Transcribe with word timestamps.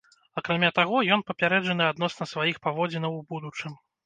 Акрамя 0.39 0.69
таго, 0.79 1.01
ён 1.17 1.21
папярэджаны 1.27 1.83
адносна 1.91 2.29
сваіх 2.33 2.57
паводзінаў 2.65 3.21
у 3.21 3.23
будучым. 3.37 3.79